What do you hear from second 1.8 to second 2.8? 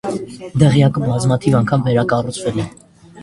վերակառուցվել է։